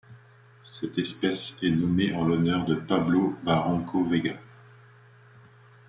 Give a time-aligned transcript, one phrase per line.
[0.63, 4.35] Cette espèce est nommée en l'honneur de Pablo Barranco Vega.